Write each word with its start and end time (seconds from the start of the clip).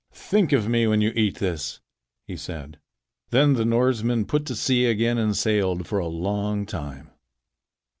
"Think 0.15 0.51
of 0.51 0.67
me 0.67 0.87
when 0.87 1.01
you 1.01 1.11
eat 1.15 1.35
this," 1.37 1.79
he 2.25 2.35
said. 2.35 2.79
Then 3.29 3.53
the 3.53 3.63
Norsemen 3.63 4.25
put 4.25 4.47
to 4.47 4.55
sea 4.55 4.87
again 4.87 5.19
and 5.19 5.37
sailed 5.37 5.85
for 5.85 5.99
a 5.99 6.07
long 6.07 6.65
time. 6.65 7.11